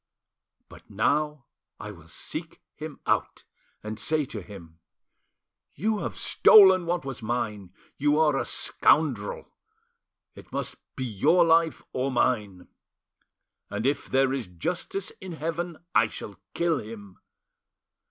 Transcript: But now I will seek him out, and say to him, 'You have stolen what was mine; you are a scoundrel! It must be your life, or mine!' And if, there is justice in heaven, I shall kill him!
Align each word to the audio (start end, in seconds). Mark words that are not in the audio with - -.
But 0.67 0.89
now 0.89 1.45
I 1.79 1.91
will 1.91 2.07
seek 2.07 2.59
him 2.73 3.01
out, 3.05 3.43
and 3.83 3.99
say 3.99 4.25
to 4.25 4.41
him, 4.41 4.79
'You 5.75 5.99
have 5.99 6.17
stolen 6.17 6.87
what 6.87 7.05
was 7.05 7.21
mine; 7.21 7.71
you 7.97 8.17
are 8.19 8.35
a 8.35 8.43
scoundrel! 8.43 9.53
It 10.33 10.51
must 10.51 10.77
be 10.95 11.05
your 11.05 11.45
life, 11.45 11.83
or 11.93 12.11
mine!' 12.11 12.67
And 13.69 13.85
if, 13.85 14.07
there 14.09 14.33
is 14.33 14.47
justice 14.47 15.11
in 15.21 15.33
heaven, 15.33 15.77
I 15.93 16.07
shall 16.07 16.37
kill 16.55 16.79
him! 16.79 17.19